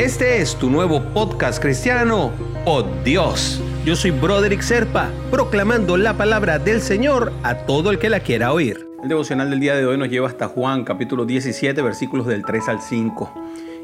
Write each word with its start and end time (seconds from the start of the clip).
Este 0.00 0.40
es 0.40 0.56
tu 0.56 0.70
nuevo 0.70 1.02
podcast 1.12 1.60
cristiano, 1.60 2.32
Oh 2.64 2.82
Dios. 3.04 3.62
Yo 3.84 3.94
soy 3.94 4.12
Broderick 4.12 4.62
Serpa, 4.62 5.10
proclamando 5.30 5.98
la 5.98 6.16
palabra 6.16 6.58
del 6.58 6.80
Señor 6.80 7.34
a 7.42 7.66
todo 7.66 7.90
el 7.90 7.98
que 7.98 8.08
la 8.08 8.20
quiera 8.20 8.54
oír. 8.54 8.88
El 9.02 9.10
devocional 9.10 9.50
del 9.50 9.60
día 9.60 9.76
de 9.76 9.84
hoy 9.84 9.98
nos 9.98 10.08
lleva 10.08 10.26
hasta 10.26 10.48
Juan 10.48 10.84
capítulo 10.84 11.26
17 11.26 11.82
versículos 11.82 12.26
del 12.26 12.46
3 12.46 12.68
al 12.70 12.80
5. 12.80 13.30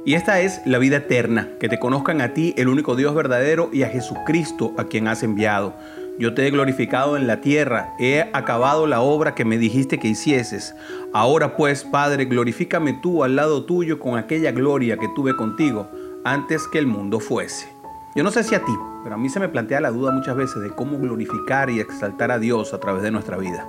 Y 0.06 0.14
esta 0.14 0.40
es 0.40 0.62
la 0.64 0.78
vida 0.78 0.96
eterna, 0.96 1.50
que 1.60 1.68
te 1.68 1.78
conozcan 1.78 2.22
a 2.22 2.32
ti, 2.32 2.54
el 2.56 2.68
único 2.68 2.96
Dios 2.96 3.14
verdadero, 3.14 3.68
y 3.70 3.82
a 3.82 3.90
Jesucristo, 3.90 4.72
a 4.78 4.84
quien 4.84 5.08
has 5.08 5.22
enviado. 5.22 5.74
Yo 6.18 6.32
te 6.32 6.46
he 6.46 6.50
glorificado 6.50 7.18
en 7.18 7.26
la 7.26 7.42
tierra, 7.42 7.92
he 8.00 8.30
acabado 8.32 8.86
la 8.86 9.02
obra 9.02 9.34
que 9.34 9.44
me 9.44 9.58
dijiste 9.58 9.98
que 9.98 10.08
hicieses. 10.08 10.74
Ahora 11.12 11.58
pues, 11.58 11.84
Padre, 11.84 12.24
glorifícame 12.24 12.94
tú 13.02 13.22
al 13.22 13.36
lado 13.36 13.66
tuyo 13.66 13.98
con 13.98 14.16
aquella 14.16 14.50
gloria 14.52 14.96
que 14.96 15.10
tuve 15.14 15.36
contigo 15.36 15.90
antes 16.26 16.66
que 16.66 16.80
el 16.80 16.88
mundo 16.88 17.20
fuese. 17.20 17.68
Yo 18.16 18.24
no 18.24 18.32
sé 18.32 18.42
si 18.42 18.56
a 18.56 18.64
ti, 18.64 18.72
pero 19.04 19.14
a 19.14 19.18
mí 19.18 19.28
se 19.28 19.38
me 19.38 19.48
plantea 19.48 19.80
la 19.80 19.92
duda 19.92 20.10
muchas 20.10 20.34
veces 20.34 20.60
de 20.60 20.70
cómo 20.70 20.98
glorificar 20.98 21.70
y 21.70 21.78
exaltar 21.78 22.32
a 22.32 22.40
Dios 22.40 22.74
a 22.74 22.80
través 22.80 23.04
de 23.04 23.12
nuestra 23.12 23.36
vida. 23.36 23.64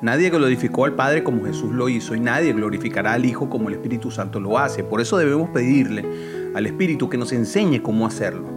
Nadie 0.00 0.30
glorificó 0.30 0.86
al 0.86 0.94
Padre 0.94 1.22
como 1.22 1.44
Jesús 1.44 1.70
lo 1.70 1.90
hizo 1.90 2.14
y 2.14 2.20
nadie 2.20 2.54
glorificará 2.54 3.12
al 3.12 3.26
Hijo 3.26 3.50
como 3.50 3.68
el 3.68 3.74
Espíritu 3.74 4.10
Santo 4.10 4.40
lo 4.40 4.58
hace. 4.58 4.84
Por 4.84 5.02
eso 5.02 5.18
debemos 5.18 5.50
pedirle 5.50 6.50
al 6.54 6.64
Espíritu 6.64 7.10
que 7.10 7.18
nos 7.18 7.30
enseñe 7.32 7.82
cómo 7.82 8.06
hacerlo. 8.06 8.48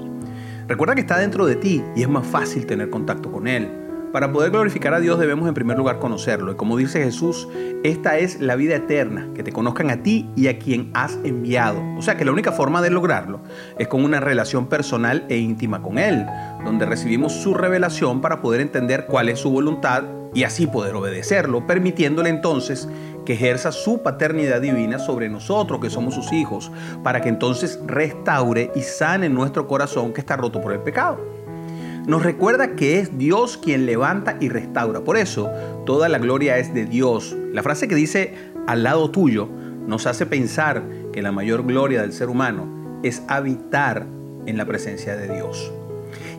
Recuerda 0.70 0.96
que 0.96 1.02
está 1.02 1.18
dentro 1.18 1.46
de 1.46 1.58
ti 1.58 1.84
y 1.94 2.04
es 2.04 2.08
más 2.08 2.26
fácil 2.26 2.66
tener 2.66 2.90
contacto 2.90 3.34
con 3.34 3.50
Él. 3.50 3.70
Para 4.12 4.34
poder 4.34 4.52
glorificar 4.52 4.94
a 4.94 5.00
Dios 5.00 5.20
debemos 5.20 5.48
en 5.48 5.54
primer 5.54 5.78
lugar 5.78 6.00
conocerlo. 6.00 6.52
Y 6.52 6.56
como 6.56 6.76
dice 6.76 7.02
Jesús, 7.02 7.48
esta 7.84 8.18
es 8.18 8.42
la 8.42 8.58
vida 8.58 8.76
eterna, 8.76 9.30
que 9.34 9.42
te 9.42 9.54
conozcan 9.54 9.90
a 9.90 10.04
ti 10.04 10.30
y 10.36 10.48
a 10.48 10.60
quien 10.60 10.92
has 10.94 11.18
enviado. 11.24 11.82
O 11.98 12.02
sea 12.02 12.18
que 12.18 12.26
la 12.26 12.34
única 12.34 12.52
forma 12.52 12.82
de 12.82 12.90
lograrlo 12.90 13.40
es 13.80 13.88
con 13.88 14.04
una 14.04 14.20
relación 14.20 14.68
personal 14.68 15.26
e 15.30 15.38
íntima 15.38 15.82
con 15.82 15.98
Él, 15.98 16.26
donde 16.66 16.86
recibimos 16.86 17.32
su 17.32 17.54
revelación 17.54 18.20
para 18.20 18.42
poder 18.42 18.60
entender 18.60 19.06
cuál 19.06 19.30
es 19.30 19.40
su 19.40 19.50
voluntad 19.50 20.04
y 20.34 20.44
así 20.44 20.68
poder 20.68 20.94
obedecerlo, 20.96 21.66
permitiéndole 21.66 22.30
entonces 22.30 22.90
que 23.26 23.34
ejerza 23.34 23.72
su 23.72 24.02
paternidad 24.02 24.60
divina 24.60 25.00
sobre 25.00 25.30
nosotros 25.30 25.80
que 25.80 25.90
somos 25.90 26.16
sus 26.16 26.34
hijos, 26.34 26.70
para 27.02 27.22
que 27.22 27.30
entonces 27.30 27.80
restaure 27.86 28.72
y 28.76 28.82
sane 28.82 29.30
nuestro 29.30 29.68
corazón 29.68 30.12
que 30.12 30.20
está 30.20 30.36
roto 30.36 30.60
por 30.60 30.74
el 30.74 30.80
pecado 30.80 31.41
nos 32.08 32.24
recuerda 32.24 32.76
que 32.76 33.00
es 33.00 33.18
Dios 33.18 33.58
quien 33.58 33.86
levanta 33.86 34.38
y 34.40 34.50
restaura. 34.50 35.02
Por 35.02 35.18
eso, 35.18 35.52
toda 35.86 36.10
la 36.10 36.18
gloria 36.18 36.58
es 36.58 36.74
de 36.74 36.86
Dios. 36.86 37.36
La 37.54 37.62
frase 37.64 37.88
que 37.88 37.96
dice 37.96 38.34
al 38.68 38.84
lado 38.84 39.12
tuyo 39.12 39.48
nos 39.88 40.08
hace 40.08 40.26
pensar 40.26 40.84
que 41.14 41.22
la 41.22 41.32
mayor 41.32 41.66
gloria 41.66 42.02
del 42.02 42.14
ser 42.14 42.30
humano 42.30 43.00
es 43.04 43.24
habitar 43.28 44.06
en 44.46 44.58
la 44.58 44.66
presencia 44.66 45.16
de 45.16 45.34
Dios. 45.34 45.72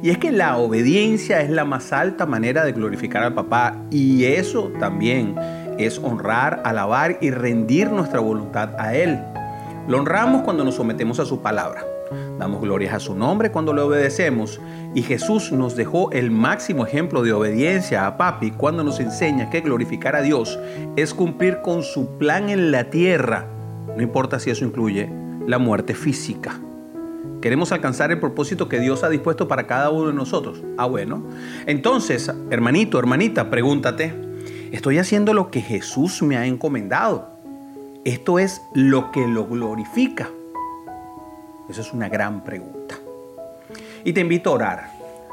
Y 0.03 0.11
es 0.11 0.19
que 0.19 0.33
la 0.33 0.57
obediencia 0.57 1.41
es 1.43 1.51
la 1.51 1.65
más 1.65 1.93
alta 1.93 2.27
manera 2.27 2.65
de 2.65 2.73
glorificar 2.73 3.23
al 3.23 3.35
papá 3.35 3.77
y 3.91 4.25
eso 4.25 4.73
también 4.81 5.37
es 5.79 5.99
honrar, 5.99 6.61
alabar 6.65 7.19
y 7.21 7.31
rendir 7.31 7.91
nuestra 7.91 8.21
voluntad 8.21 8.75
a 8.79 8.95
Él. 8.97 9.21
Lo 9.87 9.99
honramos 9.99 10.43
cuando 10.43 10.65
nos 10.65 10.75
sometemos 10.75 11.21
a 11.21 11.25
su 11.25 11.41
palabra. 11.41 11.85
Damos 12.39 12.61
glorias 12.61 12.95
a 12.95 13.01
su 13.01 13.15
nombre 13.15 13.51
cuando 13.51 13.73
le 13.73 13.83
obedecemos 13.83 14.61
y 14.95 15.03
Jesús 15.03 15.53
nos 15.53 15.77
dejó 15.77 16.11
el 16.13 16.31
máximo 16.31 16.87
ejemplo 16.87 17.23
de 17.23 17.33
obediencia 17.33 18.07
a 18.07 18.17
Papi 18.17 18.51
cuando 18.51 18.85
nos 18.85 19.01
enseña 19.01 19.51
que 19.51 19.61
glorificar 19.61 20.17
a 20.17 20.23
Dios 20.23 20.59
es 20.97 21.15
cumplir 21.15 21.61
con 21.63 21.83
su 21.83 22.19
plan 22.19 22.51
en 22.51 22.71
la 22.71 22.91
tierra, 22.91 23.47
no 23.97 24.03
importa 24.03 24.39
si 24.39 24.51
eso 24.51 24.65
incluye 24.65 25.09
la 25.47 25.59
muerte 25.59 25.95
física. 25.95 26.61
Queremos 27.41 27.73
alcanzar 27.73 28.13
el 28.13 28.21
propósito 28.21 28.69
que 28.69 28.79
Dios 28.79 29.03
ha 29.03 29.09
dispuesto 29.09 29.49
para 29.49 29.67
cada 29.67 29.91
uno 29.91 30.09
de 30.09 30.15
nosotros. 30.15 30.63
Ah, 30.79 30.87
bueno. 30.87 31.25
Entonces, 31.67 32.31
hermanito, 32.51 33.01
hermanita, 33.01 33.51
pregúntate, 33.51 34.15
¿estoy 34.71 34.99
haciendo 34.99 35.35
lo 35.35 35.51
que 35.51 35.61
Jesús 35.61 36.23
me 36.23 36.37
ha 36.37 36.47
encomendado? 36.47 37.33
Esto 38.05 38.39
es 38.39 38.63
lo 38.75 39.11
que 39.11 39.27
lo 39.27 39.47
glorifica. 39.47 40.29
Esa 41.73 41.81
es 41.81 41.95
una 41.95 42.11
gran 42.11 42.45
pregunta. 42.45 42.97
Y 44.05 44.13
te 44.13 44.21
invito 44.21 44.51
a 44.51 44.53
orar. 44.53 44.91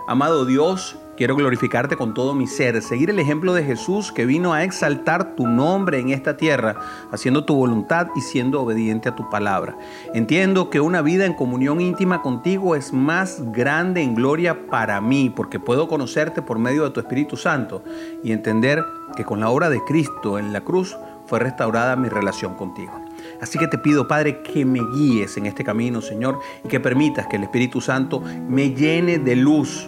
Amado 0.08 0.46
Dios, 0.46 0.98
quiero 1.18 1.36
glorificarte 1.36 1.98
con 1.98 2.14
todo 2.14 2.34
mi 2.34 2.48
ser, 2.48 2.82
seguir 2.82 3.10
el 3.10 3.20
ejemplo 3.20 3.54
de 3.54 3.66
Jesús 3.66 4.14
que 4.14 4.26
vino 4.26 4.54
a 4.54 4.64
exaltar 4.64 5.36
tu 5.36 5.48
nombre 5.48 6.00
en 6.00 6.12
esta 6.12 6.38
tierra, 6.38 6.78
haciendo 7.12 7.44
tu 7.44 7.56
voluntad 7.56 8.08
y 8.16 8.22
siendo 8.22 8.62
obediente 8.62 9.10
a 9.10 9.18
tu 9.18 9.30
palabra. 9.30 9.78
Entiendo 10.14 10.70
que 10.70 10.80
una 10.80 11.02
vida 11.02 11.26
en 11.26 11.34
comunión 11.34 11.82
íntima 11.82 12.22
contigo 12.22 12.74
es 12.74 12.94
más 12.94 13.52
grande 13.52 14.02
en 14.02 14.16
gloria 14.16 14.66
para 14.68 15.02
mí, 15.02 15.30
porque 15.30 15.60
puedo 15.60 15.90
conocerte 15.90 16.42
por 16.42 16.58
medio 16.58 16.86
de 16.86 16.92
tu 16.92 17.02
Espíritu 17.02 17.36
Santo 17.36 17.84
y 18.24 18.32
entender 18.32 18.86
que 19.18 19.26
con 19.26 19.42
la 19.42 19.50
obra 19.50 19.70
de 19.70 19.84
Cristo 19.84 20.40
en 20.40 20.54
la 20.54 20.62
cruz 20.62 20.98
fue 21.26 21.40
restaurada 21.40 21.98
mi 21.98 22.08
relación 22.08 22.56
contigo. 22.56 23.09
Así 23.42 23.60
que 23.60 23.68
te 23.68 23.78
pido, 23.78 24.08
Padre, 24.08 24.42
que 24.42 24.66
me 24.66 24.82
guíes 24.94 25.38
en 25.38 25.46
este 25.46 25.64
camino, 25.64 26.02
Señor, 26.02 26.40
y 26.64 26.68
que 26.68 26.80
permitas 26.80 27.28
que 27.28 27.36
el 27.38 27.44
Espíritu 27.44 27.82
Santo 27.82 28.22
me 28.22 28.74
llene 28.74 29.20
de 29.20 29.36
luz 29.36 29.88